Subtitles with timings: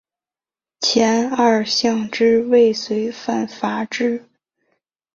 [0.79, 4.27] 前二项之未遂犯罚之。